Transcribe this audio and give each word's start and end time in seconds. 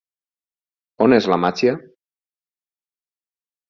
On 1.09 1.15
és 1.19 1.29
la 1.33 1.39
màgia? 1.43 1.77